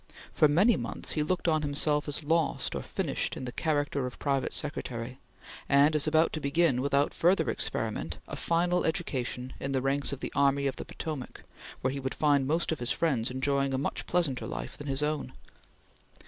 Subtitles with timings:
[0.33, 4.17] For many months he looked on himself as lost or finished in the character of
[4.17, 5.19] private secretary;
[5.69, 10.19] and as about to begin, without further experiment, a final education in the ranks of
[10.19, 11.43] the Army of the Potomac
[11.81, 15.03] where he would find most of his friends enjoying a much pleasanter life than his
[15.03, 15.33] own.